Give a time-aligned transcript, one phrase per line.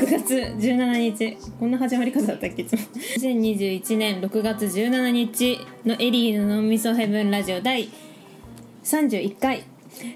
[0.00, 1.36] 6月17日。
[1.58, 2.62] こんな始まり方だったっけ？
[2.62, 2.78] いつも。
[3.18, 7.90] 2021年6月17日のエリーの脳みそヘブンラジオ第
[8.82, 9.64] 31回。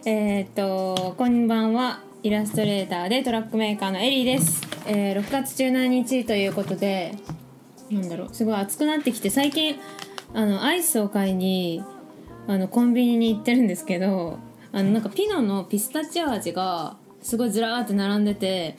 [0.07, 2.00] えーっとこんばんは。
[2.23, 7.14] イラストレーターでトラックメーカーのエリーです、えー6月17日ということで
[7.91, 8.29] なんだろう。
[8.32, 9.76] すごい暑くなってきて最近
[10.32, 11.85] あのアイスを買いに
[12.46, 14.39] あのコンビニに行ってるんですけど
[14.73, 18.77] あのなんかピノのピスタチオ味がすごいずらーって並んでて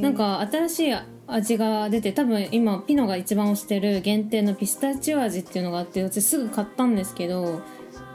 [0.00, 0.94] なんか新しい
[1.26, 7.60] 味が出て多分今ピノが一番推してる限定のピスタチオ味っていうのがあって私すぐ買ったんですけど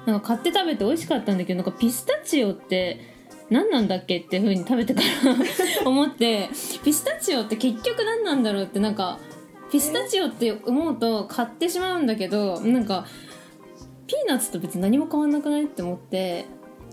[0.08, 3.00] なんか買って食べて美味しかったんだけどなんかピスタチオって
[3.52, 5.02] 何なんだっけっていう風に食べてか
[5.84, 6.50] ら思って
[6.84, 9.20] ピスタチオって結局何なんだろうってなんか
[9.72, 13.06] ピスタチオって思うと買ってしまうんだけどなんか
[14.08, 16.46] ピーナッツと別に何も変わんなくないって思って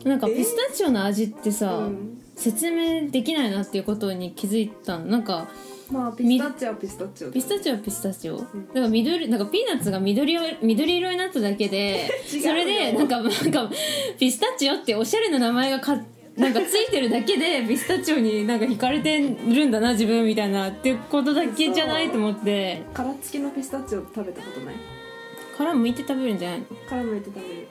[0.05, 5.07] なんかピスタチオの味ってさ、うん説明できないなっていうことに気づいたの。
[5.07, 5.49] なんか
[5.91, 8.49] まあピスタチオはピスタチオピスタチオはピスタチオ、だか
[8.81, 13.71] ら緑なんかピーナッツが緑色緑色になっただけで それでなんかなんか
[14.19, 15.99] ピスタチオっておしゃれな名前がか
[16.37, 22.83] なんかついてるだけでピスタチオになんか惹かれてるんだな自分みたいなっていうことだけじゃないと思って。
[22.93, 24.75] 殻付きのピスタチオ食べたことない？
[25.57, 26.67] 殻むいて食べるんじゃないの？
[26.89, 27.69] 殻むいて食べる。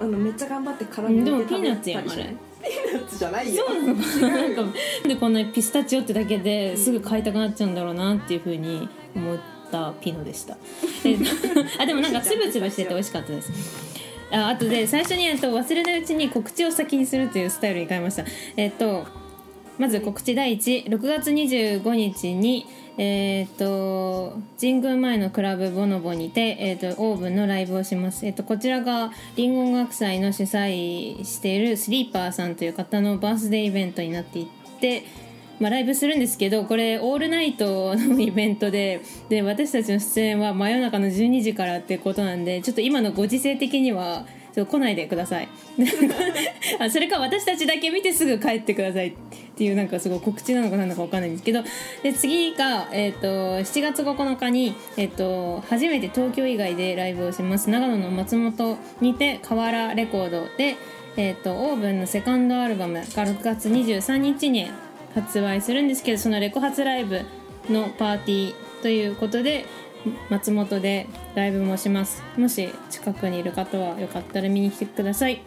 [0.00, 3.64] あのめっちゃ頑張って殻うんむいて食べでもピーナッツやんあれピーナッツじゃないよ。
[4.20, 4.64] なんか
[5.06, 9.38] でこんなにピスタチオってだけですぐ買いたくなっちゃうんだろうなっていうふうに思っ
[9.70, 10.56] たピノでした。
[11.04, 11.24] えっと
[11.78, 13.50] あでもなんかつぶつぶしてて美味しかったです。
[14.30, 18.24] ああとで最初に、えっと、忘れないうちに告知を先にするというスタイルに変えました。
[18.56, 19.21] えっと
[19.78, 22.66] まず告知第16月25日に
[22.98, 34.46] えっ、と神宮前のクラブボノボにて、えー、とオーブンのライブをします、えっとこちらがリンゴ音楽祭の主催しているスリーパーさんという方のバースデーイベントになっていっ
[34.80, 35.04] て
[35.60, 45.48] まあ、ライブするんですけどこれオールナイトのイベントでで私たちの出演は真夜中の12時からってことなんでちょっと今のご時世的にはちょっと来ないでください。
[46.90, 49.12] それか私たちだけ見てすぐ帰ってくださいっ
[49.56, 51.62] ていうなんかすごい告知なのかなんだかわかんないんですけど。
[52.02, 53.26] で次が、えー、と
[53.58, 57.70] 7月9日に、えー、と初めて東京以外でライブをします。
[57.70, 60.76] 長野の松本にて河原レコードで、
[61.16, 64.68] えー、とオーブンのセカンドアルバムが6月23日に
[65.14, 67.20] 発売するんですけどそのレコ発ライブ
[67.70, 69.66] のパーティーということで
[70.30, 72.22] 松本でライブもします。
[72.36, 75.42] もし近くにいる方はよかったら見に来てください。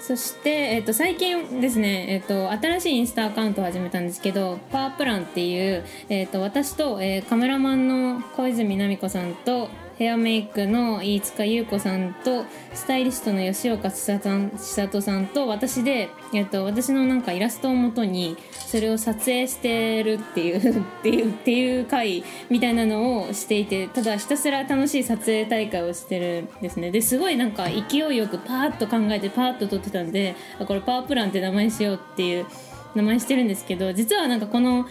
[0.00, 14.20] そして、えっと最近ですね、えっと新しいインスタアカウントを始めたんですけどパワープランっていう、えっと私と、えーカメラマンの小泉奈美子さんとヘアメイクの飯塚優子さんとスタイリストの吉岡千
[14.56, 26.92] 里さんと私で、えっと私のなんかイラストをもとにそれを撮影してるっていうっていうっていう回みたいなのをしていてただひたすら楽しい撮影大会をしてるんですね。
[26.92, 32.46] ですごいなんか勢いよくパーッと考えてパーッと撮ってたんであこれパワープランって名前しようっていう
[32.94, 34.86] 名前してるんですけど実はなんかこの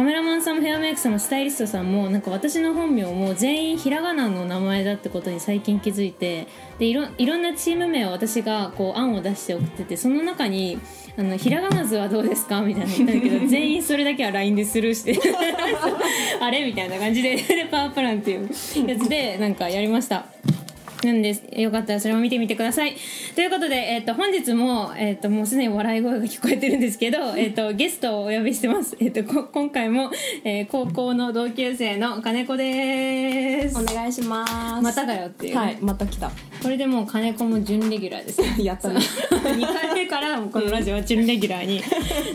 [0.00, 6.46] カメラマンさんもヘアメイクさんもスタイリストさんもなんか私の本名も全員ひらがなの名前だってことに最近気づいて
[6.78, 10.80] でいろいろんなチーム名を私がこう案を出して送っててその中に
[11.18, 15.20] あのひらがな図はどうですかみたいな言ったんだけど全員それだけは LINE でスルーして
[16.40, 18.48] あれみたいな感じででパワープランっていう
[18.88, 20.24] やつでなんかやりました。
[21.02, 21.42] なんです。
[21.58, 22.94] よかったらそれも見てみてください。
[23.34, 30.10] ということで、えっと本日も、えっともうすでに笑い声が聞こえてるんですけど、 えっとゲストをお呼びしてます、えっとこ今回も、
[30.44, 33.78] えー高校の同級生の金子です。
[33.78, 34.82] お願いします。
[34.82, 36.30] まただよっていう、はいまた来た。
[36.62, 39.00] これでもう金子も準レギュラーです やったね。
[39.30, 41.82] 2回目からもこのラジオは準レギュラーに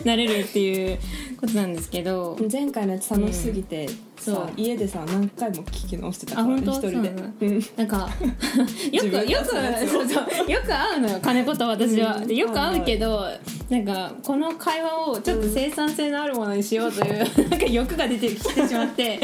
[0.04, 0.98] なれるっていう
[1.36, 3.88] ことなんですけど前回のやつ楽しすぎて、
[4.18, 4.34] そう。
[4.34, 6.72] さ家でさ何回も聞き直してたからあ本当？
[6.72, 7.10] 一人で。
[7.10, 7.34] なん。
[7.76, 8.08] なんか
[8.92, 9.46] よくよく
[9.88, 12.26] そうそうよく会うのよ金子と私は、うん。
[12.26, 13.26] でよく会うけど、
[13.68, 17.18] なんかこの会話をちょっと生産性のあるものにしようという、
[17.50, 19.20] なんか欲が出てきてしまって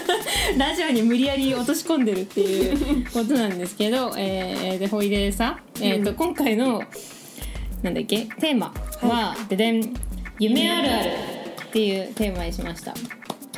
[0.58, 6.82] ラジオに無理やり落とし込んでるっていうことなんですけど、えーでほいでさ、えーと今回の
[7.82, 8.72] なんだっけテーマ
[9.02, 9.94] は「ででん
[10.38, 11.10] 夢あるある」
[11.74, 12.94] っていうテーマにしました。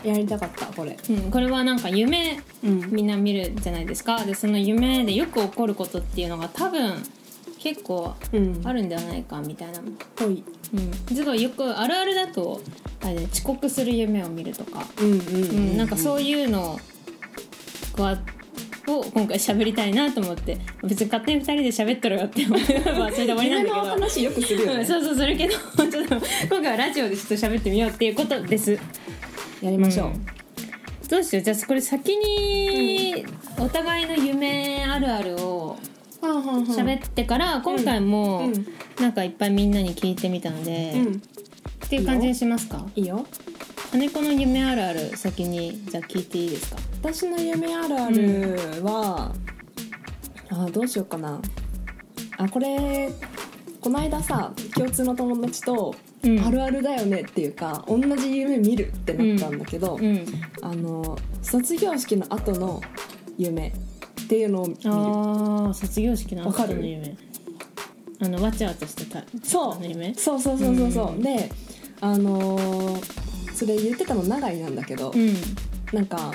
[0.02, 0.96] やりたかったこれ。
[1.10, 2.90] うん、これはなんか夢、うん。
[2.90, 4.24] みんな見るじゃないですか。
[4.24, 6.94] でその夢でよく起こることっていうのが多分
[7.58, 8.62] 結構うん。
[8.64, 9.82] あるんではないかみたいな、
[10.14, 10.42] ぽい。
[10.72, 12.62] うん、すごいよくあるあるだと
[13.02, 15.20] あれ、ね、遅刻する夢を見るとか、うんうんう
[15.74, 16.80] んなんかそういうの
[17.98, 18.18] は
[18.88, 23.86] をを今回喋りたいなと思って別に勝手に2人で喋ってろよって思えば それで終わりなんだけど。
[23.86, 25.54] 話よくするようん、ねそうそうするけど
[25.90, 26.16] ちょっと
[26.50, 28.78] 今回はラジオでちょっと喋ってみようっていうことです。
[29.62, 30.26] やりましょう、うん。
[31.08, 31.42] どうしよう？
[31.42, 33.24] じゃあこれ先に
[33.58, 35.76] お互いの夢あるあるを
[36.22, 38.66] 喋ってから今回もうん。
[39.00, 41.22] なんかいっぱいみんなに聞いてみたので、うん
[41.86, 42.84] っていう感じにしますか？
[42.96, 43.24] いいよ。
[43.92, 46.78] 金子の夢あるある先にじゃあ聞いていいですか？
[47.00, 49.32] 私の夢あるあるは、
[50.50, 51.40] あどうしようかな。
[52.38, 53.10] あこれ
[53.80, 55.94] この間さ共通の友達と、
[56.24, 56.40] うん。
[56.40, 60.26] あるあるだよねっていうか同じ夢見るってなったんだけど、うん。
[60.62, 62.82] あの卒業式の後の
[63.38, 64.80] 夢っていうのを見る。
[64.86, 66.74] ああ卒業式のわかる？
[66.74, 67.16] 後の夢。
[68.18, 69.74] あのわちゃわちゃしてたそう。
[70.16, 71.22] そうそうそうそうそう、うん。
[71.22, 71.50] で
[72.00, 75.34] あのーそれ言ってたの長井なんだけど、うん
[75.92, 76.32] なんか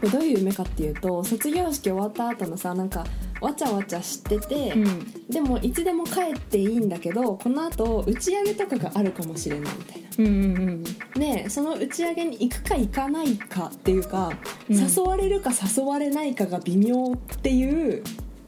[0.00, 3.04] これどういう夢かっていうと卒業式終わった後のさなんか
[3.40, 10.08] わちゃわちゃしてて、うんでもいつでも帰っていいんだけどこの後打ち上げとかがあるかもしれないみたいな。
[10.18, 10.84] うんうん
[11.20, 14.32] でその打ち上げに行くか行かないかっていうか、
[14.70, 18.02] うん誘われるか誘われないかが微妙っていう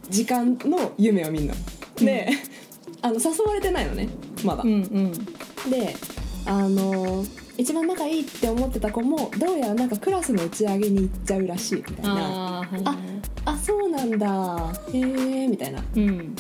[0.08, 1.54] 時間の夢を見るの。
[1.96, 2.30] で、
[3.02, 4.08] あの誘われてないのね
[4.44, 4.62] まだ。
[4.62, 5.12] うんうん
[5.70, 5.94] で
[6.46, 7.24] あの
[7.58, 12.12] 一番仲いいって思ってた子もどうやらなんかクラスの打ち上げに行っちゃうらしいみたいな。
[12.12, 12.96] ああはいはい。
[13.46, 14.72] あそうなんだ。
[14.92, 15.82] へえみたいな。
[15.94, 16.34] うん。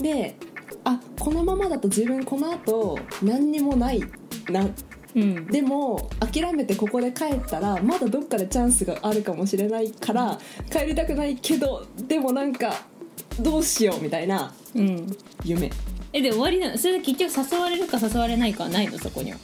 [0.00, 0.36] で
[0.84, 4.00] あこのままだと自分この後何にもない
[4.48, 4.66] な。
[5.14, 5.46] うん。
[5.46, 10.38] でも諦めてここで帰ったらまだどっかでチャンスがあるかもしれないから
[10.70, 12.72] 帰りたくないけどでもなんか
[13.40, 15.16] どうしようみたいなうん。
[15.44, 15.70] 夢
[16.12, 16.78] えで終わりなの？
[16.78, 18.98] それで結局誘われるか誘われないかはないの？
[18.98, 19.38] そこには。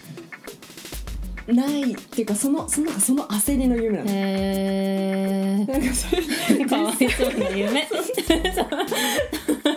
[1.47, 6.23] ないっていうかそのそのなんかその焦りの夢なの、へなんかそれ
[6.61, 7.89] えかわいそうな夢。
[7.89, 7.95] そ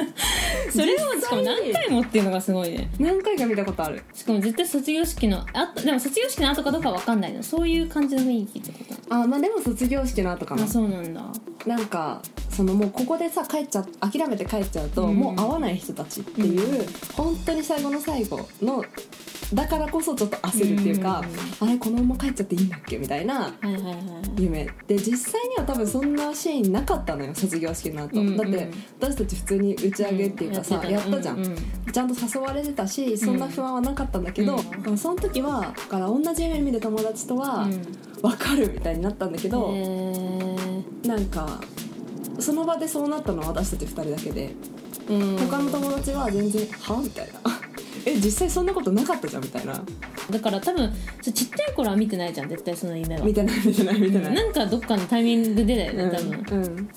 [0.84, 2.90] れをしかも何回もっていうのがすごいね。
[2.98, 4.02] 何回か見たことある。
[4.14, 7.42] しかも絶対卒業式のあでも卒業式の後かどうかわかんないの。
[7.42, 10.64] そういう感じの雰囲気ってことあまあでも卒業式の後かな。
[10.64, 11.22] あそうなんだ。
[11.66, 12.20] なんか
[12.50, 15.16] そのもうここでさ帰っちゃ諦めて帰っちゃうと、うん。
[15.16, 18.84] もう会わない人たちっていう、本当に最後の最後の
[19.54, 21.22] だからこそちょっと焦るっていうか、
[21.60, 23.52] あれこのまま帰っちゃっていいんだっけみたいな
[24.36, 24.68] 夢。
[24.86, 28.70] で実際には多分そんなシーンなかったのよ卒業式の後、だって
[29.00, 31.56] 私たち普通に打ち上げっていうかさ、うんやったじゃん、
[31.92, 34.98] ちゃんと誘われてたしそんな不安はなかったんだけど、うん。
[34.98, 37.82] その時はだから同じ夢見る友達とはうん。
[38.22, 39.72] 分かるみたいになったんだけど、
[41.04, 41.60] なんか
[42.40, 44.54] その場でそうなったのは私たち2人だけで
[45.08, 45.36] うん。
[45.36, 47.40] 他の友達は全然「は?」みたいな
[48.06, 49.84] 「え実際そんなことなかったじゃん」みたいな。
[50.30, 53.24] だから多分ちちっちゃい頃は見てないじゃん絶対その夢は。
[53.24, 54.34] 見てない見てない見てない。
[54.34, 56.88] なんかどっかのタイミングでだよね多分、うん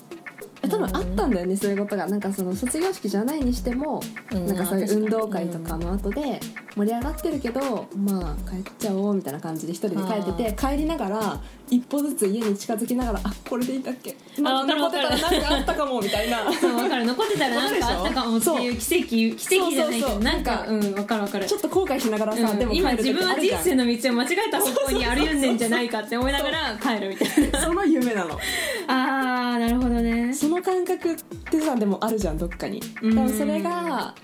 [0.68, 2.06] 多分あったんだよねそういうことが。
[2.06, 4.02] なんかその卒業式じゃないにしても、
[4.32, 6.40] うんなんかそういう運動会とかの後で
[6.76, 11.40] 盛り上がってるけど、まあ帰っちゃおうみたいな感じで一人で帰ってて帰りながら
[11.70, 14.16] 一歩ずつ家に近づきながらあこれでいいんだっけ？
[14.40, 16.52] まわかる残ってたらなんかあったかもみたいな。
[16.52, 17.04] そう分かる。
[17.06, 19.06] 残ってたらなんかあったかもっていう奇跡
[19.48, 21.46] 奇跡じゃないけどなんかうん分かる分かる。
[21.46, 27.60] ちょっと後悔しながらさ、うんでも帰今自分は人生の道を間違えた方向に歩んでんじゃないかって思いながら帰るみたいな。
[27.64, 28.38] その夢なの。
[28.88, 31.16] あーなるほどねその感覚っ
[31.50, 32.82] てさでもあるじゃんどっかに。
[33.02, 33.14] うん。
[33.14, 34.14] 多分それが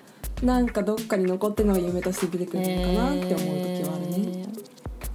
[0.43, 4.47] なんかどっかに残ってるのが夢として出てくるのかなって思う時はあるね、えー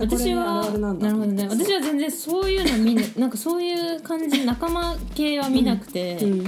[0.01, 1.47] 私はなるほどね。
[1.47, 6.43] 私は全然そういうの見ね なんかそういう感じ仲間系は見なくて、うん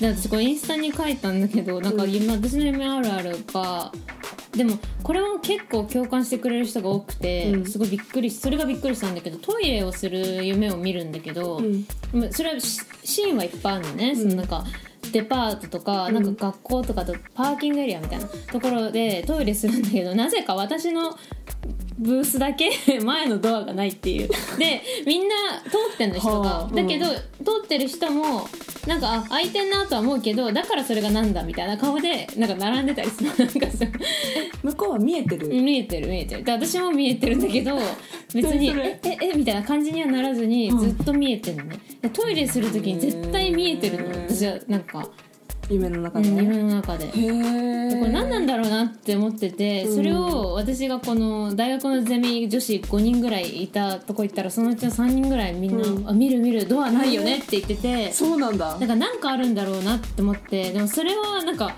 [0.00, 3.92] で私これインスタに書いたんだけどなんか夢、私の夢あるあるが
[4.52, 7.66] でもこれは結構共感してくれる人が多くて、うん。
[7.66, 11.86] すごいびっくりしそれがびっくりしたんだけどトイレをする夢を見るんだけど、うん。
[12.12, 14.64] まあそれはシシーンはいっぱいあるのね、そのなんか
[15.10, 16.14] デパートとかうん。
[16.14, 21.16] なんか学校とかとパーキングエリアみたいなところでトイレするんだけどなぜか私の
[21.98, 22.70] ブースだけ
[23.02, 24.28] 前のドアがないっていう。
[24.58, 25.34] でみんな
[25.64, 26.74] 通ってんの人が、はあ。
[26.74, 27.12] だけど、通
[27.64, 28.48] ってる人も
[28.86, 33.30] なんかあ開いてんなとは思うけどだからそれがなんだみたいな顔でなんか並んでたりする。
[33.38, 33.86] なんかさ
[34.62, 36.44] 向こうは見えてる、見えてる見えてる。
[36.44, 37.78] で私も見えてるんだけど
[38.34, 40.78] 別にえええみたいな感じにはならずにうん。
[40.78, 41.78] ずっと見えてるのね。
[42.00, 44.08] でトイレする時に絶対見えてるの。
[44.28, 45.08] 私はなんか、
[45.68, 47.06] 夢の中で、うん、夢の中で。
[47.06, 49.96] これ何なんだろうなって思っててうん。
[49.96, 56.08] それを私がこの大学のゼミ女子5人ぐらいいたとこ行ったらそのうちの3人ぐらいみんな「うん。
[56.08, 58.76] あ見る見るドアないよね」って言ってて そうなんだ。
[58.78, 61.74] なんかなんかあるんだろうなって思ってでもそれはなんか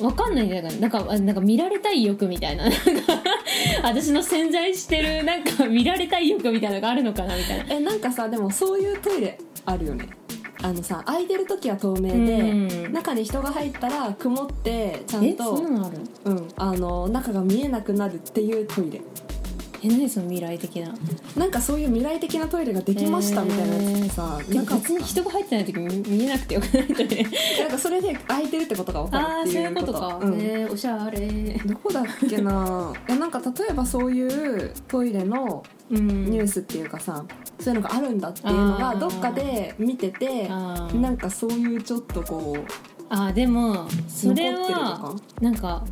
[0.00, 2.64] わかんないんだよなんかあなんか見られたい欲みたいな
[3.82, 7.64] 私の潜在してるなんか見られたい欲みたいなのがあるのかなみたいな。
[7.68, 10.08] えなんかさでもそういうトイレあるよね
[10.62, 12.92] あのさ空いてる時は透明で、うん。
[12.92, 15.98] 中に人が入ったら曇ってちゃんえそとんなのある？
[16.24, 19.00] うん、あの中が見えなくなるっていうトイレ
[19.82, 20.94] え何その未来的な？
[21.36, 26.86] なんかそういう未来的なトイレができましたみたいなやつってさ、なんか別に人が入ってない時見見えなくてよくない。
[26.88, 27.26] と ね
[27.60, 30.40] なんかそれで空いてるってことが分かるああってそういいううことか、うん。
[30.40, 31.60] えーおしゃれ。
[31.64, 32.92] どこだっけな？
[33.08, 36.26] いやなんか例えばそういうトイレのうん。
[36.30, 37.24] ニュースっていうかさ、
[37.60, 42.62] そういうのがあるんだっていうのがどっかで見ててなんかそういうちょっとこう
[43.08, 45.82] あーでもそれ残ってるとはかなんか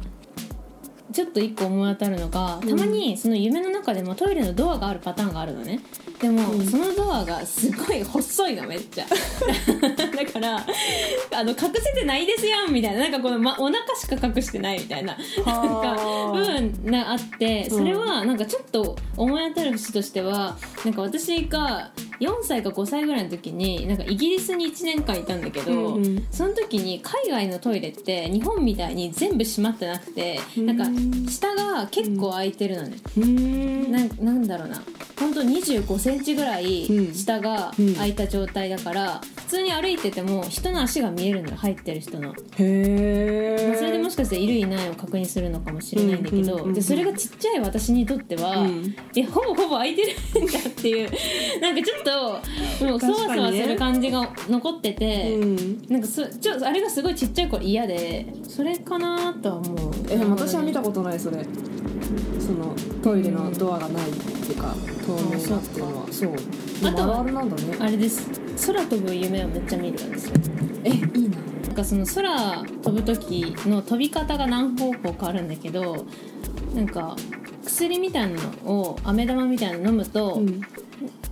[1.17, 5.81] ちょっと一個思い当たるのがたまにその夢の中でもトイレのドアがあるパターンがあるのね。
[6.21, 6.67] でも、うん。
[6.67, 9.07] そのドアがすごい細いのめっちゃ。
[9.97, 13.01] だからあの隠せてないですやんみたいな。
[13.01, 15.17] なんかこの、ま、お腹しか隠してないみたいな。
[15.47, 17.71] なんかは部ー分があって。
[17.71, 26.27] それはなんかちょっと思い当たる節としてはなんか私が4歳か5歳ぐらいの時になんかイギリスに1年間いたんだけど、うんうん。
[26.31, 30.67] その時に海外のトイレって日本みたいに全部閉まってなくてうん。
[30.67, 33.93] なんか下が結構空いてるのね、うーん。
[33.93, 34.83] なんなんだろうな。
[35.19, 37.15] 本当2 5センチぐらいうん。
[37.15, 41.51] 下が空いた状態だから、普通に歩いてても人の足が見えるの。
[41.51, 42.35] よ入ってる人の。
[42.59, 46.75] へえまあ、それでもしかしているいないを確認するのかもしれないんだけど、うんうんうんうん。
[46.75, 48.97] でそれがちっちゃい私にとっては、うん。
[49.17, 50.03] えほぼほぼ空いて
[50.35, 51.11] るんだっていう。
[51.61, 55.83] なんかちょっともうそわそわする感じが残ってて、うん。
[55.89, 59.93] なんかそちょあれがすごいちっちゃい頃嫌でそれかなとは思う。
[60.09, 61.45] え私は見たこことないそれ。
[62.39, 64.75] そのトイレのドアがないっていうか
[65.07, 66.07] 透明なっていうのは。
[66.13, 66.35] そう。
[66.89, 67.77] あとはあるあるなんだね。
[67.81, 68.29] あれです。
[68.67, 70.35] 空飛ぶ夢をめっちゃ見るんですよ。
[70.85, 71.39] えいいな。
[71.67, 76.07] なんかその空飛ぶ時の飛び方が何方向かあるんだけど
[76.75, 77.17] なんか
[77.65, 80.63] 薬みたいなのを飴玉みたいなの飲むと、うん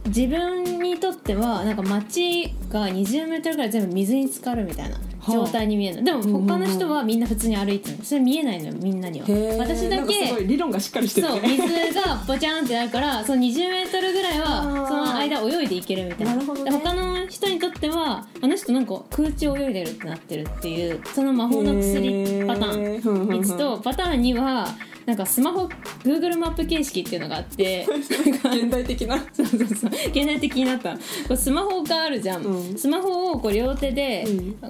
[0.07, 4.97] 自分にとってはなんか街が20メートルぐらい全部水に浸かるみたいな
[5.27, 9.21] 状態に見えるの、でも他の人はみんな普通に歩いてるのそれ見えないのよみんなに。
[9.21, 9.27] は
[9.59, 16.35] 私だけい理論がしっかりしてるそうね水がボチャンってなるからその20メートルぐらいはその間泳いでいけるみたいな。
[16.35, 16.71] なるほどね。
[16.71, 23.01] で他の人にとってはあの人なんか空中泳いでるってなってるっていうその魔法の薬パターン。
[23.01, 23.11] ー。
[23.11, 24.69] ン1とパターン2は
[25.07, 25.67] なんかスマホ
[26.03, 29.19] Google マップ形式っていうのがあって 現代的な。
[29.33, 29.91] そうそうそう。
[30.09, 30.95] 現代的になった。
[30.95, 32.79] こうスマホがあるじゃん、うん。
[32.79, 34.27] スマホをこう両手で、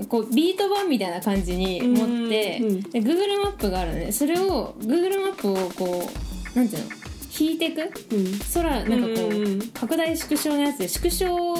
[0.09, 4.13] こうビート板みたいな感じに持って、で Google マップがあるのね。
[4.13, 6.09] それを Google マップをこ
[6.55, 6.91] うなんていうの？
[7.39, 7.81] 引いていく？
[8.13, 8.39] うん。
[8.55, 11.57] 空なんかこう、拡大縮小のやつで縮小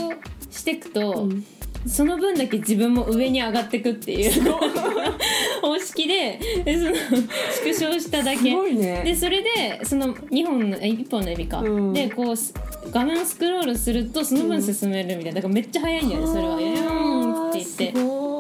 [0.51, 1.45] していくと、うん
[1.87, 4.53] その分だけ自分も上に上がっていくっていう
[5.61, 6.97] 方式ででその
[7.75, 8.55] 縮小しただけ。
[8.75, 9.03] ね。
[9.05, 11.93] でそれでその2本のえ1本の指か、うん。
[11.93, 12.55] でこうす
[12.91, 15.37] 画面をスクロールするとその分進めるみたいな。
[15.37, 16.81] だからめっちゃ速いんだよねそれは「ユー
[17.47, 17.93] ン」って言って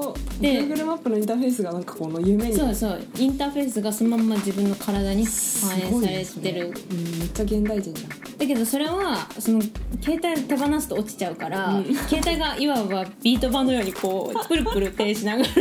[0.05, 8.25] すごいで Google マップのインターフェースがなんかこの夢にそうそうインターフェースがそのまんま自分の体に反映されてる、うん、めっちゃ現代人じゃん。
[8.39, 9.63] だけどそれはその
[10.03, 15.61] 携帯手放すと落ちちゃうから、携帯がいわばビート板のようにこうプルプル手しながらこう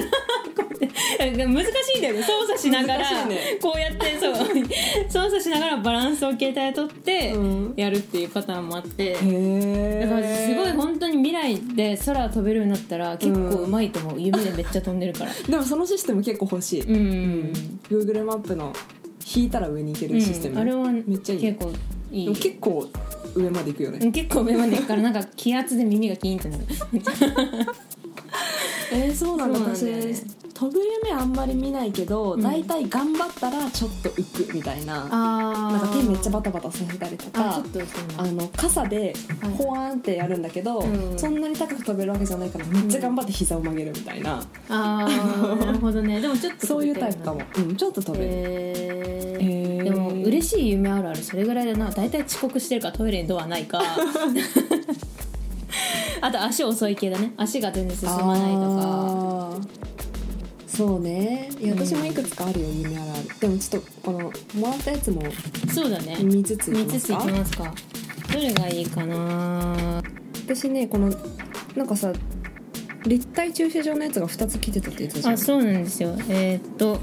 [1.23, 2.23] やって 難しいんだよね。
[2.23, 3.57] 操作しながら、ね。
[3.61, 4.35] こうやってそう
[5.09, 7.73] 操作しながらバランスを携帯で取ってうん。
[7.75, 15.33] やるっていうパターンもあって、へえだからすごい本当に未来で空飛べるようになったら結構うまいと思う、夢でめっちゃ飛んでるから。
[15.33, 17.53] でもそのシステム結構欲しい、うん、うん、
[17.89, 18.73] Google マップの
[19.35, 21.41] 引いたら上に行けるシステム、あれはめっちゃいい。
[21.41, 21.71] 結構
[22.11, 22.35] いい。
[22.35, 22.87] 結構
[23.35, 24.11] 上まで行くよね、うん。
[24.11, 26.65] 結構上まで行くからなんか気圧で耳がキーンってなる。
[28.93, 29.59] えー、そうなんだ。
[29.59, 29.65] ね。
[29.65, 32.41] 私飛ぶ夢あんまり見ないけど、うん。
[32.41, 35.07] 大体頑張ったらちょっと浮くみたいな。
[35.09, 37.61] あなんか手めっちゃバタバタさせたりとか
[38.17, 39.51] あの傘ではい。
[39.53, 41.17] ホワーンってやるんだけど、うん。
[41.17, 46.21] そんなに高く飛べるわけじゃないからめっちゃ頑張って膝を曲げるみたいな、あーなるほどね。
[46.21, 49.43] でもちょっとそういうタイプかも、うん、ちょっと飛べる、へー。
[49.77, 49.83] へー。
[49.83, 51.91] でも嬉しい夢あるあるそれぐらいだな。
[51.91, 53.81] 大体遅刻してるからトイレにドアないか。
[56.21, 57.33] あと足遅い系だね。
[57.35, 59.57] 足が全然進まないとか
[60.75, 61.49] そうね。
[61.59, 61.79] いやうん。
[61.79, 64.19] 私もいくつかあるよ夢あるあるでもちょっとこの
[64.59, 65.21] もらったやつも
[65.71, 66.15] そうだね。
[66.15, 67.87] 3つつい3つついてますかてます
[68.27, 68.33] か。
[68.33, 70.01] どれがいいかな？
[70.45, 71.13] 私ねこの
[71.75, 72.11] なんかさ
[73.05, 75.33] 立体駐車場のやつが2つ来てたって言ってたじゃん。
[75.35, 76.15] あそうなんですよ。
[76.29, 76.99] えーっと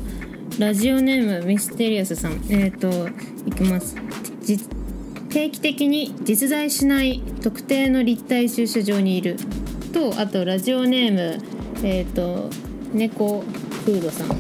[0.59, 2.33] ラジオネームミステリアスさん。
[2.49, 3.09] えーっと
[3.49, 3.95] いきます。
[4.43, 4.59] じ
[5.29, 9.37] 定期的に実在しない特定の立体駐車場にいる。
[9.93, 11.39] とあとラジオネーム
[11.85, 12.51] えーっと
[12.93, 13.45] 猫
[13.93, 14.37] フードさん。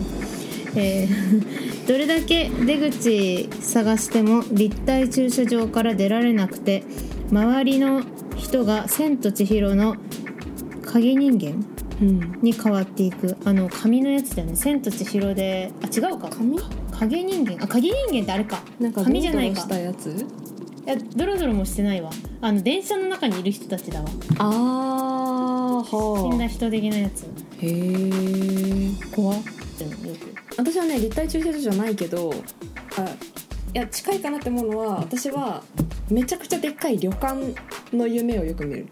[0.76, 6.84] えー どれだけ出口探しても立体駐車場から出られなくて
[7.32, 8.02] 周りの
[8.36, 9.96] 人が「千と千尋の
[10.84, 11.64] 影人間
[12.00, 12.38] うん。
[12.42, 13.36] に変わっていく。
[13.44, 16.28] あの紙のやつだよね「千と千尋で」あ違うか。
[16.28, 16.58] 紙？
[16.92, 17.56] 影人間？
[17.64, 18.62] あ影人間ってあれか。
[18.78, 19.66] なんか紙じゃないか。
[19.76, 19.82] い
[20.86, 22.10] やドロドロもしてないわ。
[22.40, 24.08] あの電車の中にいる人たちだわ。
[24.38, 25.09] あ
[25.84, 27.24] 死んだ人的なやつ。
[27.24, 29.38] へえ怖っ。
[30.56, 32.34] 私はね立体駐車場じゃないけど
[32.98, 35.62] あいや近いかなって思うのは私は
[36.10, 37.54] めちゃくちゃでっかい旅館
[37.96, 38.86] の夢をよく見る。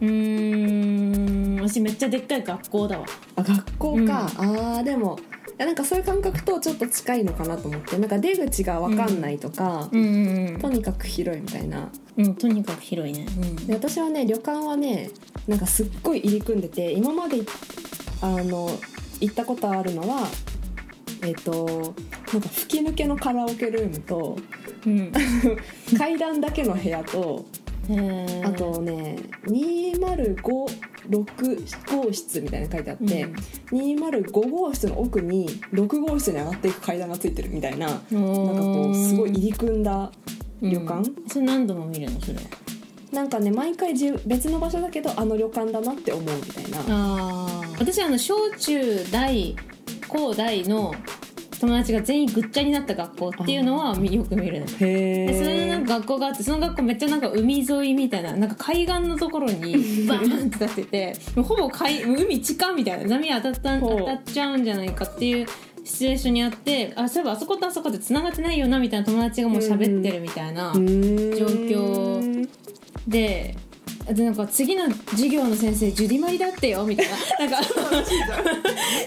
[0.00, 1.60] うーん。
[1.62, 3.06] 私めっちゃでっかい学校だわ。
[3.36, 5.18] あ学校か、あーでも
[5.64, 7.96] なんかそういう感覚とちょっと近いのかなと思って。
[7.98, 11.90] なんか出口が分かんないとか、うんうんとにかく広いみたいな。
[12.16, 13.26] うん、うん、とにかく広いね。
[13.66, 15.10] で私はね旅館はね
[15.48, 17.40] なんかすっごい入り組んでて今まで
[18.20, 18.70] あの
[19.20, 20.26] 行ったことあるのは
[21.22, 21.94] えっ、と
[22.32, 24.36] なんか吹き抜けのカラオケルームと
[24.86, 25.12] うん、うん、
[25.96, 27.46] 階段だけの部屋と
[28.44, 29.16] あとね
[31.08, 33.26] 2056号室みたいなの書いてあって、
[33.70, 40.10] 205号室の奥に6号室に上がっていく階段がついてるみたいななんかこうすごい入り組んだ
[40.60, 41.28] 旅館、うん。
[41.28, 42.34] それ何度も見るのそれ。
[42.34, 42.40] は
[43.12, 46.78] なんかね毎回じ別の場所だけどあの旅館だなって思うみたいな。
[46.78, 49.56] ああ私あの小中大
[50.08, 50.94] 高大の
[51.60, 54.66] 友達が全員ぐっちゃになった学校っていうのはよく見るの。
[54.66, 65.46] へでそれでなんか学校があってその学校めっちゃなんか海沿いみたいななんか海岸のところにバーンって立っててもうほぼ海海近みたいな波当たった当たっちゃうんじゃないかっていう
[65.84, 72.48] シチュエーションにあってあそういえばあそことあそこで繋がってないよなみたいな友達がもう喋ってるみたいな、状状況
[73.06, 73.56] で
[74.12, 77.16] でなんか次の授業の先生ジュディマリだってよみたいな。
[77.46, 77.62] なんかい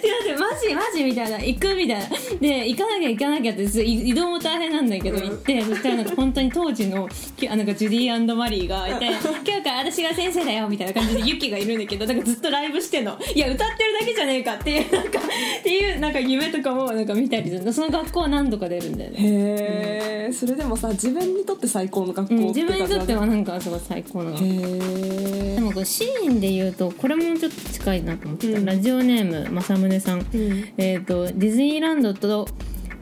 [0.07, 1.37] やでマジマジみたいな。
[1.37, 2.09] 行くみたいな。
[2.39, 7.07] で行かなきゃ行かなきゃって移動も大変なんだけど行ってそしたらなんか本当に当時の
[7.41, 9.05] なんかジュディマリーがいて
[9.45, 13.17] 「今日から私が先生だよ」みたいな感じでユキがいるんだけどなんかずっとライブしてんの。
[13.35, 15.19] いや歌ってるだけじゃねえかっていうなんか
[15.59, 19.17] っていうなんか夢とかもなんか見たりするその学校は何度か出るんだよね。
[19.19, 24.45] へえ、それでもさ自分にとって最高の学校うん、自分にとってははなんかすごい最高な学校。
[24.45, 28.65] へえでもシーンで言うとこれもちょっと近いなと思ってた、うん。
[28.65, 30.73] ラジオネーム正宗さん、うん。
[30.77, 32.47] えっ、とディズニーランドと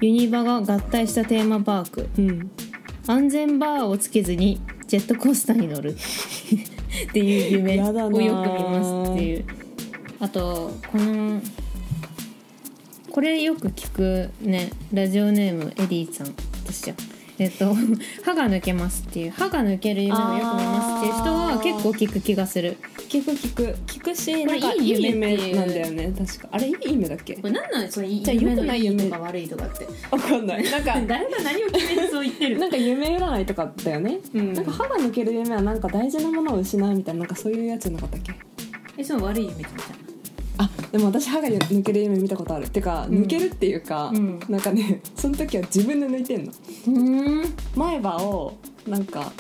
[0.02, 2.10] ユニバが合体したテーマパーク。
[2.18, 2.52] うん。
[3.08, 5.96] 安全バーをつけずにジェットコースターに乗る。
[7.10, 9.46] っていう夢をよく見ますっていう。
[10.20, 11.42] あとこの
[13.12, 16.28] これよく聞くねラジオネームエディさん。
[16.64, 17.76] 私じゃんえっと
[18.26, 22.78] 歯が抜けますっていう歯が抜ける夢をよく見ますっていう人は結構聞く気がする。
[23.10, 23.76] 聞く聞く。
[23.86, 26.12] 聞くしなんかいい夢なんだよね。
[26.18, 26.50] 確か。
[26.52, 27.36] あれいい夢だっけ？
[27.36, 27.92] これ何なん？
[27.92, 29.88] それじゃあ良くない夢とか悪いとかって。
[30.12, 30.64] わかんない。
[30.64, 32.58] なんか 誰が何を決めてそう言ってる。
[32.58, 34.54] なんか夢占いとかだよね、うん。
[34.54, 38.34] なんか歯が抜ける夢はなんか大事なものを失うみたいななんかそういうやつなかったっけ？
[38.98, 40.07] えその悪い夢って言った
[40.58, 42.70] あでも私歯が抜ける夢見たことある。
[42.70, 43.24] てか、うん。
[43.24, 44.40] 抜けるっていうか、うん。
[44.50, 46.52] なんかね その時は自分で抜いてんの。
[46.88, 47.44] うん。
[47.76, 48.54] 前歯を
[48.88, 49.32] なんか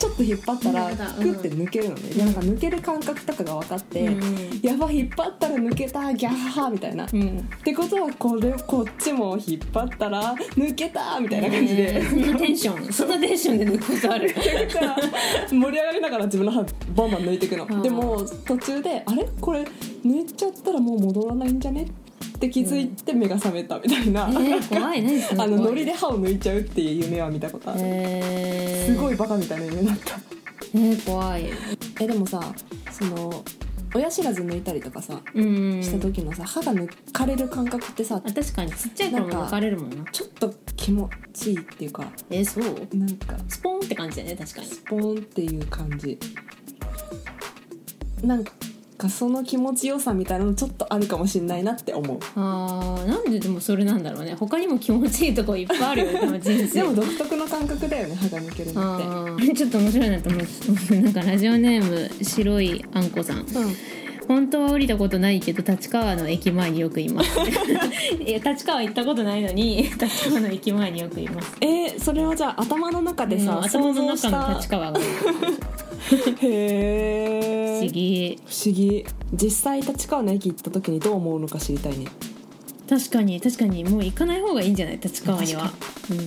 [0.00, 0.96] ちょっと引っ張ったらうん。
[0.96, 4.60] クって抜けるのね、でなんか抜ける感覚とかが分かって、うん。
[4.62, 7.48] やば引っ張ったら抜けたギャッハーみたいな、っうん。
[7.62, 12.92] てことはこれこっちも引っ張ったら抜けたみたいな感じで、えーそんなテンション。
[12.92, 14.34] そんなテンションで抜くことある。
[15.50, 16.62] 盛り上がりながら自分の歯
[16.96, 17.82] バンバン抜いていくの、うん。
[17.82, 19.28] でも途中であれ？
[19.40, 19.60] これ
[20.04, 21.82] 抜いちゃったらもう戻らないんじゃね？
[21.82, 21.86] っ
[22.40, 30.18] て気づいて目が覚めたみたいな、えー、怖い何そのあのノリで歯を抜いちゃうっていう夢は見たことある、えー、すごいバカみたいな夢だった。
[30.74, 31.50] えー、怖い。
[32.00, 32.54] えでもさ
[32.90, 33.44] その
[33.92, 38.72] 親知らず抜いたりとかさうんした時のさ歯が抜かれる感覚ってさあ確かに。
[38.72, 40.04] ちっちゃい頃も抜かれるもんな。
[40.12, 42.96] ちょっと気持ちいいっていうかえー、そう？
[42.96, 44.66] なんかスポーンって感じだよね確かに。
[44.68, 46.18] スポーンっていう感じ。
[48.22, 48.52] なんか
[49.08, 52.18] その気持ちよさみたいなのちょっとあるかもしれないなって思う。
[52.36, 54.34] あーなんででもそれなんだろうね。
[54.34, 56.74] 他にも気持ちいいとこいっぱいあるよね でも人生。
[56.80, 59.04] でも独特の感覚だよね歯が抜けるのって。
[59.04, 61.00] あ ーちょっと面白いなと思う。
[61.00, 61.84] なんかラジオネー
[62.18, 63.38] ム白いあんこさん。
[63.38, 63.46] うん
[64.30, 67.30] 本当は降りたことないけど立川の駅前によくいます。
[68.24, 71.56] いや立川行ったことないのに 立川の駅前によくいます。
[71.60, 75.00] えーそれはじゃあ頭の中でさ、うん頭の中のた立川が
[76.42, 78.38] へえ不思議。
[78.46, 79.04] 不思議。
[79.32, 82.06] 実際立川の駅行った時にどう思うのか知りたいね。
[82.88, 83.82] 確かに確かに。
[83.84, 85.00] もう行かない方がいいんじゃない？
[85.02, 85.62] 立川には。
[85.62, 86.20] 確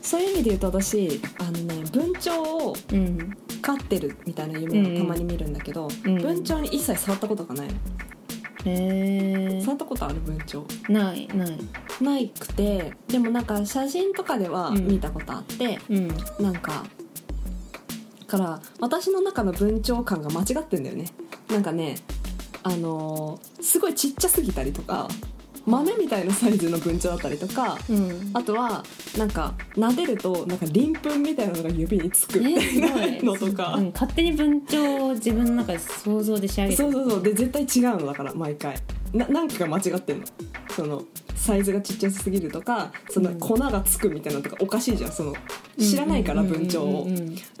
[0.00, 7.74] そういう意味で言うと私あのね文鳥をうん、うん、飼ってるみたいな夢をたまに見るんだけど、うん文鳥に一切触ったことがないの。
[8.64, 10.64] へ触ったことある文鳥？
[10.88, 11.58] えないない。
[12.00, 14.86] ないくてでもなんか写真とかではうん。
[14.86, 16.08] 見たことあって、うん。
[16.40, 16.84] なんか
[18.26, 21.06] から私の中の文鳥感が間違ってんだよね。
[21.50, 21.96] なんかね
[22.62, 25.08] あのーすごいちっちゃすぎたりとか
[25.68, 28.30] 豆みたいなサイズの文鳥だったりとかうん。
[28.34, 28.84] あとは
[29.16, 32.62] なんか撫でるとなんか鱗粉みたいなのが指につくみた
[33.04, 37.22] いなのとか、うん、勝手に文鳥を自分の中で想像で仕上げてそうそうそう。
[37.22, 38.76] で絶対違うのだから毎回
[39.12, 40.26] ななんかが間違ってんの？
[40.70, 41.02] その
[41.34, 43.38] サイズがちっちゃすぎるとかそのうん。
[43.38, 45.12] 粉がつくみたいなのとかおかしいじゃん。
[45.12, 45.34] その
[45.78, 47.06] 知らないから文鳥を。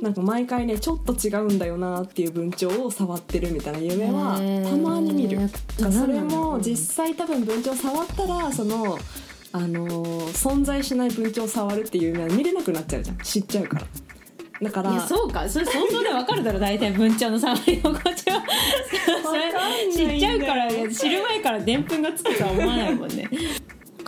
[0.00, 4.36] なんか毎回ねちょっと違うんだよなっていう文鳥を触ってるみたいな夢は
[4.68, 5.38] たまに見る。
[5.38, 5.48] うん
[5.92, 8.98] それも実際多分文鳥触ったらその
[9.52, 13.18] あのー存在しない文鳥を触るっていう夢は見れなくなっちゃうじゃん。
[13.18, 13.86] 知っちゃうから
[14.60, 15.48] だからいやそうか。
[15.48, 18.42] それ想像でわかるだろ大体文鳥の触り心地は。
[19.22, 23.28] そ れわかんないんだよ知っちゃうから知る前からでんぷんがつくとは思わないもんね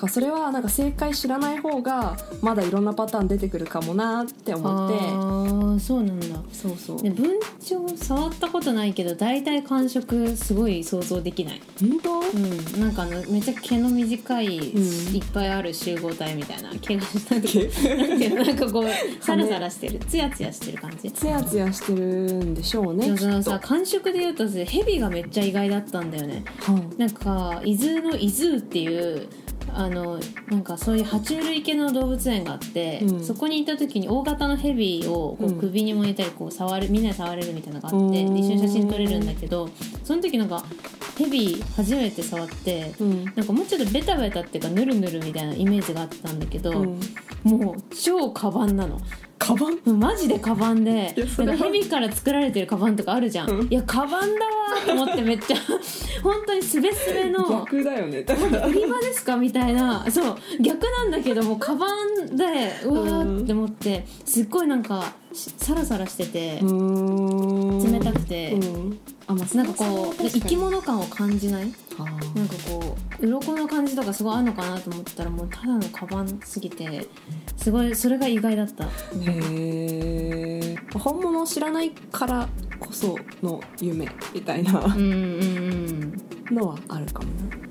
[0.01, 4.99] かそれはなんか正解知らない方がまだいろんなパターン出てくるかもなって思って。
[5.01, 6.27] ああそうなんだ。
[6.53, 7.03] そうそう。
[7.03, 11.61] で文鳥触ったことないけど大体感触すごい想像できない。
[11.81, 12.21] 本当？
[12.21, 12.81] うん。
[12.81, 14.51] なんかあのめっちゃ毛の短い、ん。
[14.51, 16.71] いっぱいある集合体みたいな。
[16.71, 18.45] 毛がなんていうの？
[18.45, 18.85] なんかこう
[19.23, 19.99] サラサラしてる。
[20.01, 21.11] ツヤツヤしてる感じ。
[21.13, 26.45] ツヤツヤしてるんでしょうねそのさ感触で言うとヘビがめっちゃ意外だったんだよね。
[26.61, 29.27] はなんか伊豆の伊豆っていう
[29.75, 33.25] あのなんかそういう爬虫類系の動物園があって、うん。
[33.25, 35.61] そこに行った時に大型のヘビをこううん。
[35.61, 38.35] 首に巻いたりこう触るみんなで触れるみたいなのがあって、うん。
[38.35, 39.69] で一緒に写真撮れるんだけど
[40.05, 40.65] その時なんか
[41.19, 43.25] ヘビ初めて触ってうん。
[43.25, 47.01] なんかもうちょっとベタベタっていうかヌルヌルみたいなイメージがあったんだけど、うん。
[47.45, 49.01] もう超カバンなの。
[49.41, 49.99] カバン？
[49.99, 53.67] マジでカバンでなんかヘビから作られてるカバンとかあるじゃん、うん。
[53.69, 55.57] いやカバンだわーと思ってめっちゃ
[56.23, 58.23] 本当にすべすべの逆だよね。
[58.23, 60.07] だから売り場ですかみたいな。
[60.11, 61.87] そう逆なんだけどもカバ
[62.31, 62.45] ンで
[62.85, 68.53] うわーって思ってすっごいなんかしサラサラしてて冷たくて。
[68.53, 68.63] うん。
[68.63, 68.70] あ
[69.55, 71.65] まあなんかこう生き物感を感じない？
[71.65, 77.07] なんかこう鱗の感じとかすごいあるのかなと思ったらもうただのカバンすぎて
[77.57, 78.85] すごいそれが意外だった。
[78.85, 78.89] へ
[79.27, 84.73] え本物を知らないからこその夢みたいな。
[86.51, 87.70] のはあるかもな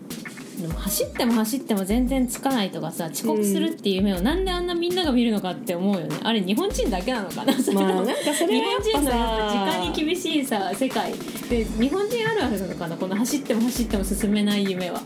[0.61, 6.17] でも走っても走っても全然つかないとかさ遅刻するっていう夢をなんであんなみんなが見るのかって思うよね。
[6.23, 11.13] あれ日本人だけなのかなそれまあもなんかそれ日本人のやっぱさ時間に厳しいさ世界。
[11.49, 15.01] で日本人あるあるなのかなこの走っても走っても進めない夢は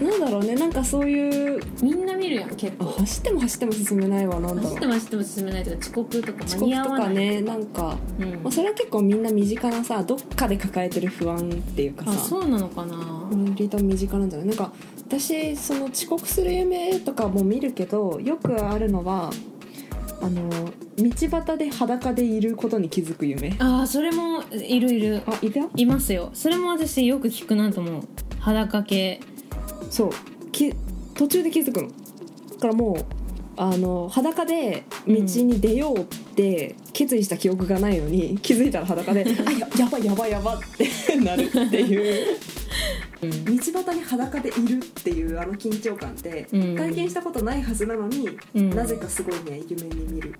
[0.00, 4.72] なんだろうねなんかそういうみんな見るやん結あ構走っても走っても進めないわなんだろう。
[4.72, 8.30] 走っても走っても進めないとか遅刻とか遅間に合刻とかわないねなんか、うん。
[8.42, 12.96] まあ、それは結構みんな身近なさどっかで抱えてる不安っていうかあさそうなのかな。
[13.30, 14.48] 割と身近なんじゃない？
[14.48, 14.72] なんか
[15.06, 19.30] 私その遅刻する夢とかも見るけどよくあるのは
[20.22, 20.48] あの
[20.98, 23.56] 道端で裸でいることに気づく夢。
[23.58, 25.22] あーそれもいるいる。
[25.26, 26.30] あいたいますよ。
[26.34, 28.02] それも私よく聞くなと思う。
[28.38, 29.20] 裸系
[29.90, 30.10] そう。
[30.52, 30.72] き
[31.14, 31.88] 途中で気づくの。
[31.88, 31.94] だ
[32.60, 33.04] からもう
[33.56, 42.36] あの裸で道に出ようって決意した記憶がないのに、 気づいたら裸で「あややばいやばいやば」って なるっていう。
[43.22, 43.44] うん。
[43.44, 46.76] 道端に裸でいるっていうあの緊張感ってうん。
[46.76, 48.70] 体験したことないはずなのに、うん。
[48.70, 50.34] なぜかすごいね夢に見る。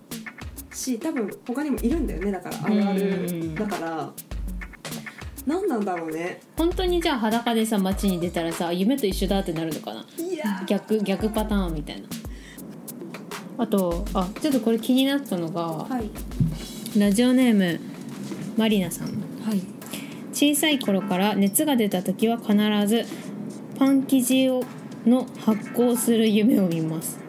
[0.72, 2.32] し多分他にもいるんだよね。
[2.32, 4.12] だからあるあうんるだから
[5.46, 6.40] 何なんだろうね。
[6.56, 10.04] 本当にじゃあ裸でさ街に出たらさ夢と一緒だってなるのかな？
[10.18, 10.62] いや。
[10.66, 12.08] 逆逆パターンみたいな。
[13.58, 16.10] あとあちょっとこれ気になったのがはい。
[16.98, 17.80] ラジオネーム
[18.56, 19.08] マリナさん。
[19.08, 19.60] はい。
[20.32, 22.54] 小さい頃から熱が出た時は必
[22.86, 23.04] ず
[23.78, 24.62] パン生地を
[25.06, 27.19] の発酵する夢を見ます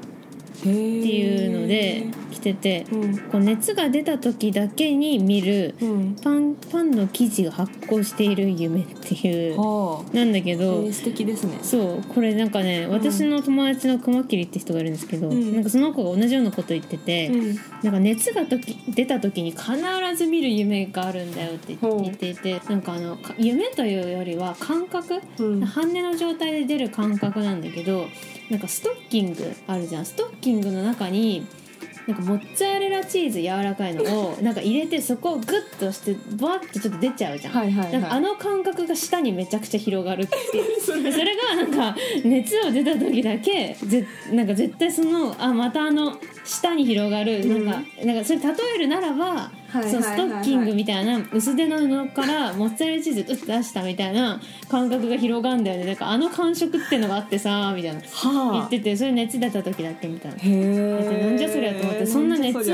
[0.62, 3.18] っていうので来ててうん。
[3.18, 6.16] こう熱が出た時だけに見るうん。
[6.22, 10.16] パンパンの生地が発酵している夢っていうはあ。
[10.16, 11.60] なんだけえどー素敵ですね。
[11.62, 15.54] そうこれなんかね私の友達の熊切って人がいるんですけど、うん。
[15.54, 17.56] なんかその子が同じようなこと言ってて、うん。
[17.84, 19.76] なんか熱が時出た時に必
[20.16, 25.62] ず見る夢があるんだよって言っていてなんかあのか夢というよりは感覚うん。
[25.62, 28.08] 半寝の状態で出る感覚なんだけど
[28.52, 30.06] なんかストッキングあるじゃん。
[30.06, 31.46] ストッキングの中に
[32.08, 37.54] なんかモッツァレラチーズ柔らかいのを なんか入れてそこをグッとしてバッとちょっと出ちゃうじゃん。
[37.54, 40.82] はいはいなんかあはいの感覚が舌にめちゃくちゃ広がるっていう。
[40.82, 41.02] それ。
[41.04, 47.84] がなんか熱を出た時だけぜなんか絶対そのあまたあの舌に広がる、うんなん。
[47.86, 55.86] かなんかそれ例えるならば、はいそのストッキングみたいな薄手の布からモッツァレラチーズうって出したみたいな感覚が広がるんだよね。
[55.86, 58.02] なんかあの感触っていうのがあってさみたいな。
[58.02, 58.66] 言はあ。
[58.68, 60.38] っててそれ熱出た時だけみたいな。
[60.38, 62.72] へえなんじゃそりゃと思ってそんな熱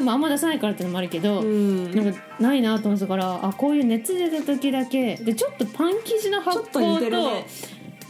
[0.00, 1.94] まあ、あんま出さないからってのもあるけど、うん。
[1.94, 5.16] なんかないなと思ってたからあこういう熱出た時だけ。
[5.16, 7.46] でちょっとパン生地の発ちょっと似酵とね。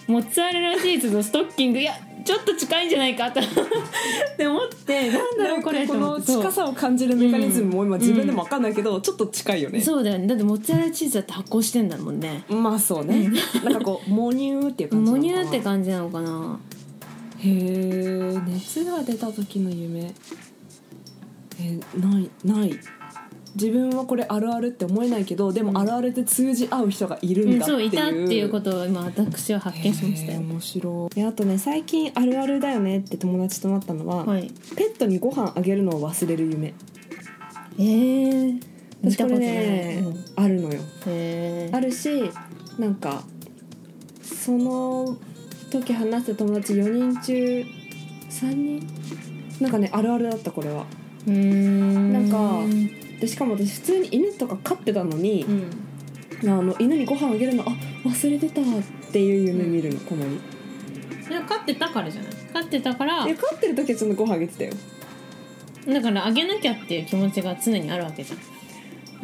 [0.06, 3.40] モッツァレラチーズのストッキングいやちょっと近いんじゃないかと。
[3.42, 3.42] っ
[4.36, 9.80] て思ってなんだろうこれこの近さを感じるメカニズムも今自分でも分かんないけど、ちょっと近いよね。
[9.80, 10.26] そうだよね。
[10.26, 12.44] だってモッツァレラチーズだって発酵してんだもんね。
[12.48, 13.30] まあそうね。
[13.64, 15.34] なんかこうモニューっていう感じなモのかな。
[15.34, 16.60] ニューって感じなのかな。
[17.38, 20.12] へえ熱が出た時の夢。
[21.60, 22.80] えないない
[23.54, 30.40] 自分はこれあるあるって思えないけどでもあるあるって通じ合う人がいるうんんだっていう、そういたっていうことを今私は発見しましたよ。
[30.40, 31.14] 面白い。
[31.14, 34.50] であとね最近あるあるだよねって友達となったのは、はい。
[34.76, 36.74] ペットにご飯あげるのを忘れる夢。
[37.78, 38.52] えー、
[39.02, 40.44] 見私これね、うん。
[40.44, 40.80] あるのよ。
[41.06, 41.76] へー。
[41.76, 42.30] あるし
[42.78, 43.24] なんか
[44.22, 45.18] その
[45.70, 47.64] 時話した友達4人中
[48.30, 48.86] 3人？
[49.60, 50.86] なんかねあるあるだったこれは。
[51.26, 52.12] うーん。
[52.12, 52.62] なんか
[53.20, 55.70] でしかも私普通に犬とか飼ってたのにう、ん。
[56.42, 57.66] あの犬にご飯あげるのあ
[58.04, 58.64] 忘れてたっ
[59.12, 60.36] ていう夢見るのたまに。
[60.36, 62.32] いや飼ってたからじゃない？
[62.52, 64.72] 飼ってたからいや飼ってる時はちょっとご飯あげてたよ。
[65.86, 68.38] だからあげなきゃっていう気持ちが常にあるわけじゃん。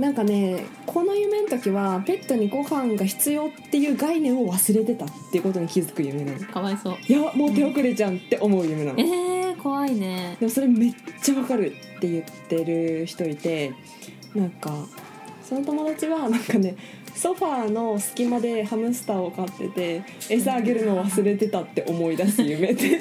[0.01, 6.39] なんかねこの夢の時はペットにご飯が必要っていう概念を忘れてたっていうことに気づく夢なの。
[6.41, 6.97] かわいそう。
[7.09, 10.37] いやもう手遅れじゃんって思う夢なの、えー、怖いね。
[10.41, 13.73] でもそれめっちゃわかるって言ってる人いて
[14.35, 14.71] なんか
[15.43, 16.77] その友達はなんかね
[17.15, 23.01] ソファーの隙間でハムスターを飼ってて餌あげるの忘れてたって思い出す夢って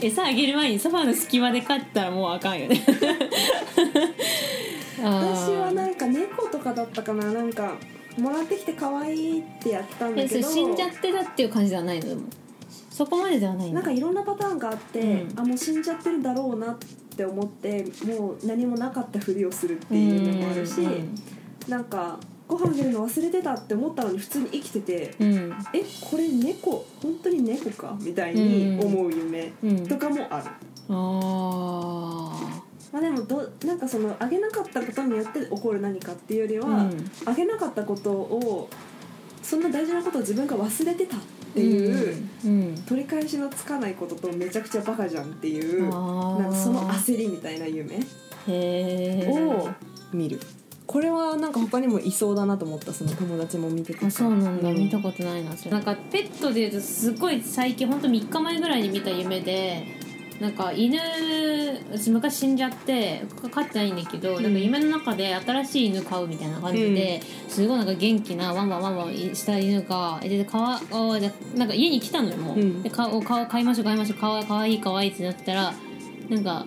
[0.02, 2.80] 餌あげる前にソファーの隙間で飼ったらもうあかんよね。
[5.02, 7.76] 私はななんか猫とかだったかななんか
[8.18, 10.50] もらってきて可愛いってやったんだけど。
[10.50, 12.08] 死んじゃってたっていう感じではないの？
[12.08, 12.22] でも
[12.90, 15.38] そこまでではないのなんかいろんなパターンがあって、うん。
[15.38, 16.78] あもう死んじゃってるだろうなっ
[17.16, 20.80] て思ってもう何もなかったふりをするっていうのもあるし、
[21.68, 25.32] なんかご飯あげるの忘れてたって思ったのに普通に生きててうん。
[25.32, 26.84] うんえこれ猫？
[27.00, 27.96] 本当に猫か？
[28.00, 29.86] みたいに思う夢うん。
[29.86, 30.46] とかもある、
[30.88, 32.40] あ
[32.92, 36.90] まあでもどなんかそのあげなかったことによって起こる何かっていうよりあは、
[37.24, 38.68] あげなかったことを
[39.42, 41.20] そんな大事なことを自分が忘れてたっ
[41.54, 42.74] ていう、うん。
[42.86, 48.00] 取り返しのつかないこととめちゃくちゃバカじゃんっていうなんかその焦りみたいな夢へ
[48.48, 49.68] えを
[50.12, 50.40] 見る。
[50.86, 55.70] これはなんか他にもいそうだなと思ったその友達も見てたあそうなんだ、う見たことないなそれ。
[55.70, 59.86] なんかペットでいうとすごい最近ほんと3日前ぐらいに見た夢で
[60.40, 60.98] なんか犬
[61.92, 72.82] 私昔死んじゃって飼ってないんだけど、なんか夢の中で新しい犬飼うみたいな感じで、すごいなんか元気なワンワンワンワンした犬がでかわあでなんか家に来たのよもう、うん。
[72.82, 75.74] でかおか買いましょう買いましょうかわかわいいかわいいってなったら
[76.30, 76.66] なんか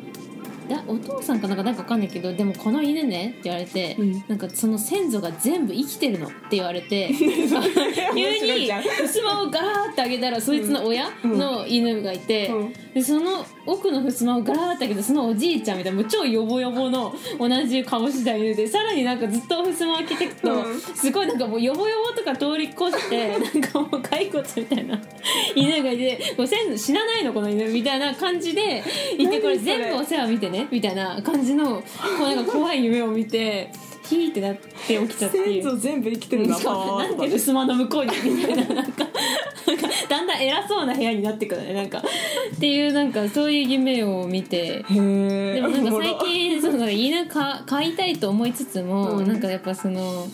[0.69, 4.23] だお父さんかなんかなんかわかんないけどでもこの犬ねって言われて、うん。
[4.27, 8.83] なんかその先祖が全部生きてるのって言われて 急にじゃん。
[8.83, 12.73] 襖をガラーってあげたらそいつの親の犬がいて、うん。
[12.93, 20.79] でその奥の襖をガラーってあげたそのおじいちゃんみたいなもう超ヨボヨボの同じ顔した犬でさらになんかずっと襖を開けていくと、うん。
[20.79, 24.99] すごいなんかもうヨボヨボとか通り越してなんかもう骸骨みたいな
[25.55, 28.83] 犬がいてこう死なないのこの犬みたいな感じで
[29.17, 31.83] いてこれ全部お世話見てねみたいな感じのこ
[32.21, 33.71] うなんか怖い夢を見て
[34.03, 38.75] ヒーってなって起きちゃって先祖全部生きてるんだなんで襖の向こうにみたいな。
[38.75, 39.03] なんか
[39.65, 41.73] なんかだんだん偉そうな部屋になってくるね。
[41.73, 41.99] なんか。
[41.99, 44.57] っていうなんかそういう夢を見て。
[44.57, 49.27] へえでもなんか最近その犬か飼いたいと思いつつも、うん。
[49.27, 50.27] なんかやっぱその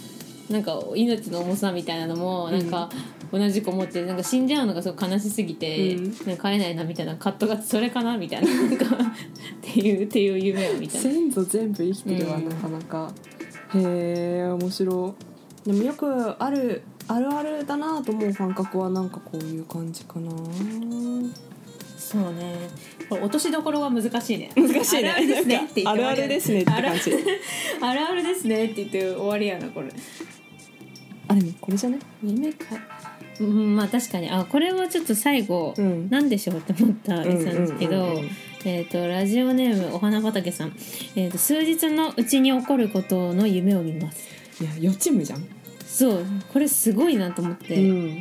[0.50, 2.90] なんか命の重さみたいなのもなんか
[3.32, 6.04] 同じく思ってなんか死んじゃうのがすごい悲しすぎて、うん。
[6.26, 7.16] なんか飼えないなみたいな。
[7.16, 9.00] カットがそれかなみたいななんか っ
[9.62, 10.98] ていうっていう夢を見た。
[10.98, 13.14] 先祖全部生きてるわ、うんなかなか
[13.76, 15.16] へえ面白
[15.66, 15.70] い。
[15.70, 16.08] でもよく
[16.42, 20.32] あるあるあるだなと思う感覚はなんかこういう感じかな。
[21.98, 22.56] そうね。
[23.10, 24.52] これ落としどころは難しいね。
[24.56, 25.12] 難しいね。
[25.12, 27.14] あるあるですねって言ってあるあるですねって感じ。
[27.82, 29.90] あるあるですねって言って終わりやなこれ。
[31.28, 32.00] あれこれじゃね？
[32.24, 32.66] 夢か。
[33.40, 34.30] うんまあ確かに。
[34.30, 36.10] あこれはちょっと最後、うん。
[36.10, 38.30] なんでしょうって思ったりしたんですけど、うんうんうんうん
[38.66, 40.76] えー、とラジオネームお花畑さん、
[41.16, 44.28] えー、と数日のうちに起こることの夢を見ます。
[44.62, 45.46] いや予知夢じゃん、
[45.86, 48.20] そうこれすごいなと思って、うん。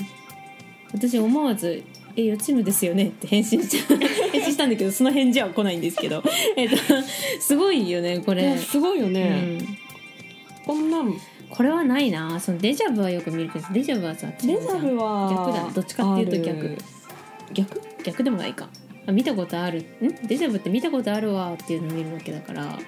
[0.93, 1.83] 私思わず
[2.17, 6.23] 「え予知夢ですよね」って返信した返信したんだけどその返事は来ないんですけど。
[6.57, 6.77] えっと
[7.41, 8.57] すごいよねこれ。
[8.57, 9.69] すごいようね、ん、
[10.65, 11.15] こんなん。
[11.51, 12.39] これはないな。
[12.39, 16.79] そのデジャブはよく見るけどデジャブはさデジャブは逆だどっちかっていうと逆。
[17.53, 17.81] 逆？
[18.05, 18.69] 逆でもないか
[19.09, 19.81] あ見たことある。
[20.03, 20.27] ん？
[20.27, 22.79] デジャブって見たことあるわっていうのを見るわけだから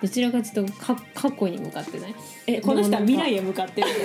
[0.00, 2.14] どちらかというとか過去に向かってない
[2.46, 3.88] えこの人は未来へへ向かってる。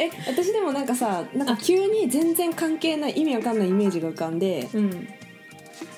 [0.00, 4.90] え私でもなんかさなんか急に全然関係ない意味わかんないイメージが浮かんでうん。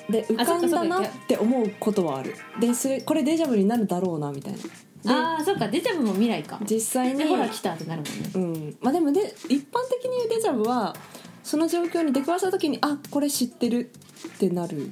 [0.09, 2.35] で浮かんだなって思うことはある。
[2.59, 4.59] でそれこれデジャブになるだろうなみたいな。
[4.59, 4.65] で
[5.05, 5.67] ああそっか。
[5.67, 6.59] デジャブも未来か。
[6.69, 8.55] 実際にでほら来たってなるもんね。
[8.55, 8.77] うん。
[8.79, 10.95] まあでもで一般的に言うデジャブは
[11.43, 13.91] その状況に出くわした時にあこれ知ってる
[14.27, 14.91] ってなる。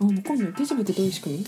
[0.00, 1.44] あ分かんないデジャブってどういう仕組み？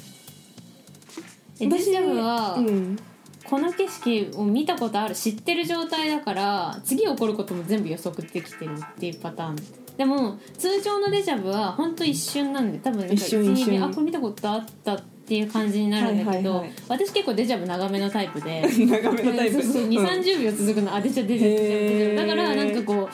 [1.60, 2.98] えデジャブは、うん。
[3.44, 5.14] この景色を見たことある。
[5.14, 9.56] 知ってる状態だから次起こることも全部予測できてるっていうパターン。
[9.96, 13.82] でも通常のデジャブは本当一瞬なんで多分一瞬一瞬。
[13.82, 16.76] あこれ見たことあったっていう感じになるんだけど、はいはいはい。
[16.88, 19.62] 私結構デジャブ長めのタイプで 長めのタイプ。
[19.62, 23.08] そうそう2 3 0秒続くのあデジャブデジャブデジャブだからなんかこ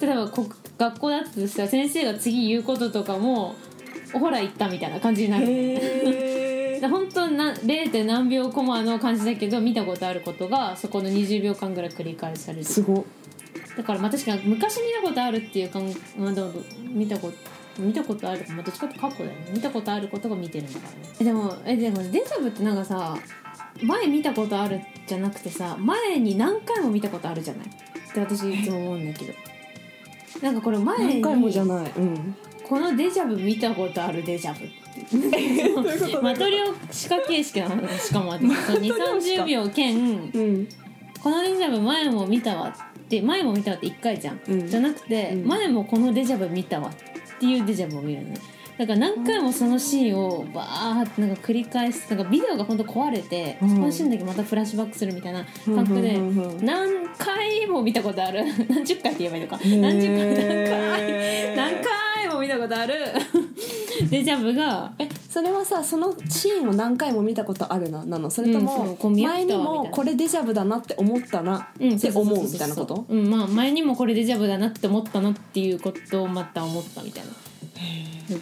[0.00, 0.46] う例えばこ
[0.76, 3.54] 学校だったとしたら先生が次言うこととかも
[4.12, 5.46] ほら言ったみたいな感じになる。
[6.88, 8.04] 本当な 0.
[8.04, 12.64] 何秒コマの感じだけど見たことあることがそこの20秒間ぐらい繰り返される。
[12.64, 13.06] すご
[13.76, 17.36] だからまあ確かに昔見たことあるっていうかん、まあ、どう見たこと
[17.78, 18.44] 見たことある。
[18.50, 19.50] まあどっちかって過去だよね。
[19.52, 23.16] 見たことあることが見てるんだからねえでもえでもデジャブってなんかさ
[23.82, 27.66] 前見たことあるじゃなくてさ前に何回も見たことあるじゃない？
[27.66, 27.70] っ
[28.14, 29.32] て私いつも思うんだけど。
[30.42, 31.92] なんかこれ前に何回もじゃない。
[31.96, 32.36] うん。
[32.64, 34.74] このデジャブ見たことあるデジャブって。
[36.22, 39.96] マトリョーシカ形式なのしかも2 3 0秒兼
[40.32, 40.68] うん。
[41.22, 44.66] このデジャブ前も見たわって前も見たわって1回じゃん、うん。
[44.68, 45.48] じゃなくて、うん。
[45.48, 47.04] 前もこのデジャブ見たわって
[47.44, 48.40] いうデジャブを見るのね。
[48.76, 53.68] だから何回もそのシーンをバーってなんか繰り返すなんかビデオが本当壊れて、うん。
[53.70, 56.18] そのシーンだけまたフラッシュバックするみたいな感覚で、
[56.60, 58.44] 何回も見たことある。
[58.68, 59.60] 何十回って言えばいいのか。
[59.64, 62.94] 何十回何回何回も見たことある。
[64.10, 68.04] デジャブがえそれはさそのシーンを何回も見たことあるな。
[68.04, 68.30] なの。
[68.30, 71.70] それとうんも、前にもこれデジャブだなって思ったな。
[71.80, 73.04] うんって思うみたいなこと？
[73.08, 77.30] うんまあ前にもこれデジャブだなって思ったなっていうことをまた思ったみたいな。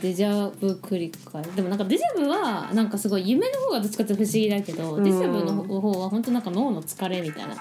[0.02, 5.02] デジャブ繰り返でもなんかデジャブはなんかすごい夢の方がどっちかって不思議だけど、うん。
[5.04, 7.54] デジャブの方は本当なんか脳の疲れみたいな。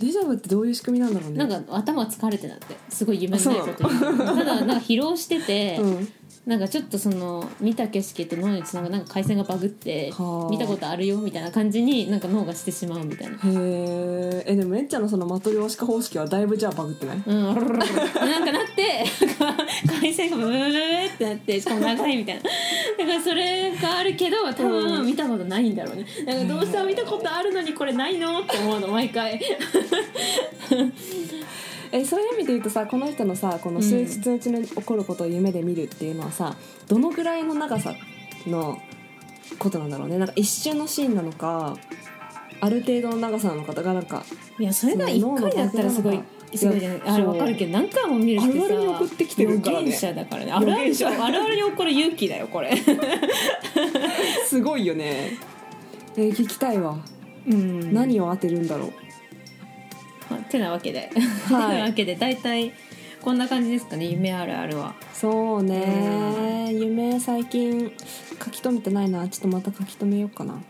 [0.00, 6.08] デジャブってどういう仕組みなんだろうねなんか頭疲れてなってすごい夢のないことただなんか疲労してて、うん
[6.46, 10.50] なんかちょっとその見た景色と脳につながるなんか回線がバグってはあ。
[10.50, 13.34] 見たことあるよみたいな感じになんか脳がしてしまうみたいな。
[13.34, 14.42] へー。
[14.46, 17.22] えでもめっちゃんのそのマトリョーシカ方式はだいぶじゃあバグってない？
[17.24, 19.04] うん、なんかなって
[19.86, 20.72] 回線がブブブブブっ
[21.18, 22.42] てなってしかも長いみたいな。
[22.42, 22.48] だ
[23.06, 26.06] からそれがあるけど多分見たことないんだろうね。
[26.26, 28.40] なんかどうしても見たことあるのにこれないの？
[28.40, 29.38] って思うの毎回
[31.92, 37.94] えそういう意味で言うとさこの人のさこの数日のうちに起こることを夢で見るっていうのはさどのぐらいの長さ
[38.46, 38.78] の
[39.58, 40.18] ことなんだろうね。
[40.18, 41.76] なんか一瞬のシーンなのか
[42.60, 44.24] ある程度の長さなのかだからなんか
[44.58, 46.20] いやそれが1回だったらすごい
[46.54, 49.92] すごいじゃないあれ分かるけど何回も見るってさあるあるに送ってきてるからね。
[49.92, 50.52] 者だからね。
[50.52, 52.72] あるあるあるあるに起こる勇気だよこれ。
[54.46, 55.38] すごいよね。
[56.16, 56.98] えー聞きたいわ、
[57.46, 57.94] うん。
[57.94, 58.88] 何を当てるんだろう。
[58.88, 58.99] まあ
[60.50, 61.10] てなわけで、はい。
[61.72, 62.72] てなわけで大体
[63.22, 64.94] こんな感じですかね夢あるあるは。
[65.12, 66.72] そうね。
[66.72, 67.92] 夢最近
[68.42, 69.28] 書き留めてないな。
[69.28, 70.60] ちょっとまた書き留めようかな。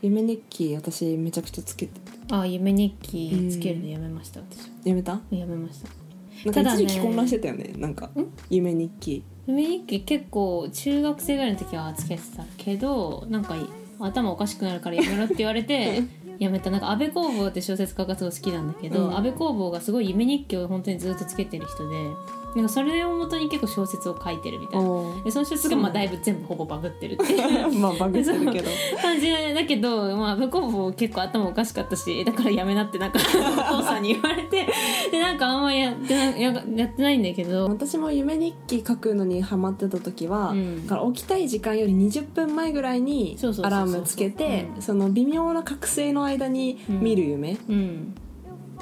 [0.00, 2.00] 夢日記私めちゃくちゃつけて。
[2.30, 4.70] あ夢日記つけるのやめました、私。
[4.88, 5.20] やめた？
[5.30, 6.52] やめました。
[6.52, 7.72] ただ一時期混乱してたよね。
[7.76, 8.10] なんか
[8.50, 9.22] 夢日記。
[9.46, 13.56] 夢日記結構中学生ぐらいの時はつけてたけどなんか
[13.98, 16.02] 頭おかしくなるからやめろって言われて
[16.42, 16.70] やめた。
[16.70, 19.16] なんか安部公房って小説家がすごい好きなんだけど、うん。
[19.16, 22.10] 安部公房がすごい夢日記を本当にずっとつけてる人で
[22.54, 25.22] なんかそれをもとに結構小説を書いてるみたいな。
[25.24, 27.14] でその小説がまあだいぶ全部ほぼバグってる。
[27.14, 28.70] っていうまあバグってるけど。
[29.00, 33.18] 感じだけど、まあ、向こうも結構頭おかしかったしだからやめなってなんか
[33.72, 34.66] お父さんに言われて
[35.10, 37.64] でなんかあんまやってなややってないんだけど。
[37.68, 40.86] 私も夢日記書くのにハマってた時は、うん。
[40.86, 44.82] だから起きたい時間より20分前ぐらいにアラームつけてうん。
[44.82, 48.14] その微妙な覚醒の間に見る夢うん。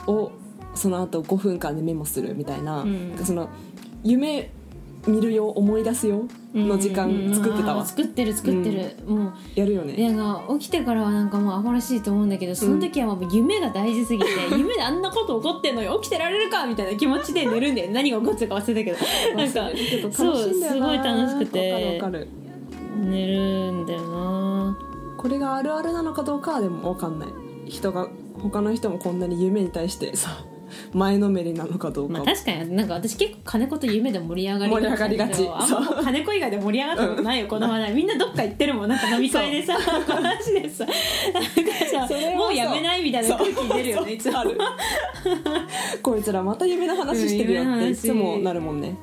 [0.06, 0.32] を
[0.74, 3.16] その後5分間でメモするみたいな,、うん。
[3.24, 3.48] その
[4.02, 4.50] 夢
[5.06, 10.00] 見るよ思い出すよの時間作ってたわ、うん作ってる作ってる、もういやるよね。
[10.02, 18.98] やなんか起きてからはなんかもう暴らしいと思うんだけどその時はもう夢が大事すぎて、 夢であんなこと起こってんのよ起きてられるかみたいな気持ちで寝るんで何が起こってるか忘れたけど。
[19.36, 19.70] なんか
[20.12, 21.72] そうすごい楽しくて。
[21.72, 22.28] わかるわかる。
[23.02, 24.78] 寝るんだよな。
[25.16, 27.28] これがあるあるなのかどうかはでも分かんない。
[27.66, 28.08] 人が
[28.42, 30.44] 他の人もこんなに夢に対してさ
[30.92, 32.18] 前のめりなのかどうか。
[32.18, 35.48] も、まあ確かになんか私結構金子と夢で盛り上がり盛り上がりがち。
[35.48, 37.80] あんま金子以外で盛り上がったことないよこの話。
[37.80, 39.74] 題みんなどっか行ってるもんなんか飲み会でさ。
[39.78, 40.86] 話でさ。
[40.86, 44.12] なんかさもうやめないみたいな空気出るよね。
[44.12, 44.58] いつもある。
[46.02, 48.94] こいつらまた夢の話してるよっていつもなるもんね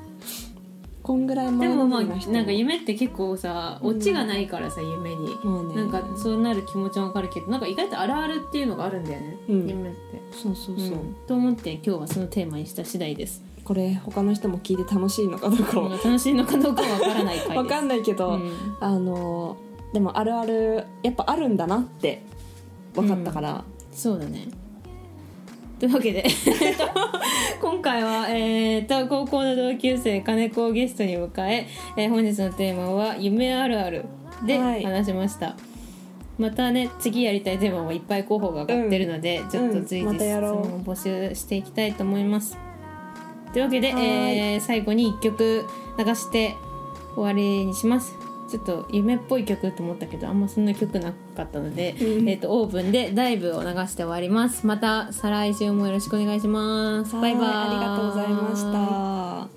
[1.08, 5.76] こんぐらいで前もまあなんか夢って結構さオチがないからさ夢に、まあね。
[5.76, 9.70] なんかそうなる気持ちもわかるけどなんか意外とあるあるっていうのがあるんだよね、うん。
[9.70, 10.22] 夢って。
[10.34, 11.16] そうそうそう、うん。
[11.26, 13.41] と思って今日はそのテーマにした次第です。
[13.64, 15.91] これ他の人も聞いて楽しいのかどうかは。
[15.91, 18.51] 楽しいのかどうかはわからないわかんないけど、うん。
[18.82, 19.55] あの
[19.93, 22.22] でもあるあるやっぱあるんだなって
[22.93, 24.49] 分かったから、そうだね
[25.80, 26.25] というわけで。
[27.61, 34.05] 今回は、えー、と高校の同級生金子をゲストに迎ええー本日のテーマは「夢あるある」
[34.45, 34.84] ではい。
[34.84, 35.55] 話しました、
[36.38, 42.57] またね次やりたいテーマもいっぱい候補が上がってるので、ちょっと随時質問を募集していきたいと思います。
[43.53, 44.03] というわけで、はい。
[44.03, 45.65] えー最後に1曲
[45.97, 46.55] 流して
[47.15, 48.13] 終わりにします
[48.50, 52.30] ちょっと夢っぽい曲と思ったけどあんまそんな曲なかったので、うん。
[52.30, 54.66] えー、とオーブンでダイブを流して終わります。
[54.66, 57.14] また再来週もよろしくお願いします。
[57.14, 57.41] バイバイ。
[57.43, 59.57] はいありがとうございました